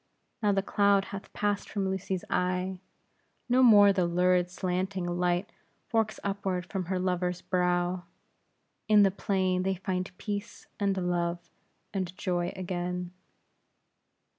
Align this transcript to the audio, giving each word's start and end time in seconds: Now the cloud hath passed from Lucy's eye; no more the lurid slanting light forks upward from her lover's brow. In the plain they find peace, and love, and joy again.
Now 0.41 0.51
the 0.51 0.63
cloud 0.63 1.05
hath 1.13 1.31
passed 1.31 1.69
from 1.69 1.87
Lucy's 1.87 2.25
eye; 2.27 2.79
no 3.47 3.61
more 3.61 3.93
the 3.93 4.07
lurid 4.07 4.49
slanting 4.49 5.05
light 5.05 5.51
forks 5.89 6.19
upward 6.23 6.65
from 6.65 6.85
her 6.85 6.97
lover's 6.97 7.41
brow. 7.43 8.05
In 8.87 9.03
the 9.03 9.11
plain 9.11 9.61
they 9.61 9.75
find 9.75 10.09
peace, 10.17 10.65
and 10.79 10.97
love, 10.97 11.51
and 11.93 12.17
joy 12.17 12.51
again. 12.55 13.11